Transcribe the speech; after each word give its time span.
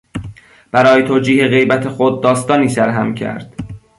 برای 0.71 1.03
توجیه 1.07 1.47
غیبت 1.47 1.89
خود 1.89 2.21
داستانی 2.23 2.69
سرهم 2.69 3.15
کرد. 3.15 3.53